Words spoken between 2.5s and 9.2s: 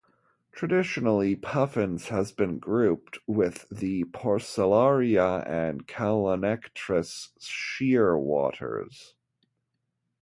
grouped with the "Procellaria" and "Calonectris" shearwaters.